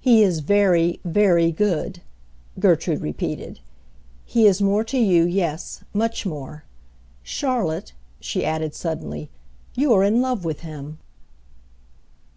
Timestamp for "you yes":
4.98-5.84